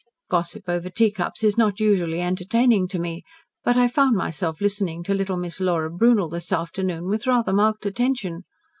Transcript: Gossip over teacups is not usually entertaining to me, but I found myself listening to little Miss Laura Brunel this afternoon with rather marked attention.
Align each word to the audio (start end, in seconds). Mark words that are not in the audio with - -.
Gossip 0.31 0.63
over 0.67 0.89
teacups 0.89 1.43
is 1.43 1.59
not 1.59 1.79
usually 1.79 2.21
entertaining 2.21 2.87
to 2.87 2.97
me, 2.97 3.21
but 3.63 3.77
I 3.77 3.87
found 3.87 4.17
myself 4.17 4.59
listening 4.59 5.03
to 5.03 5.13
little 5.13 5.37
Miss 5.37 5.59
Laura 5.59 5.91
Brunel 5.91 6.27
this 6.29 6.51
afternoon 6.51 7.05
with 7.05 7.27
rather 7.27 7.53
marked 7.53 7.85
attention. 7.85 8.45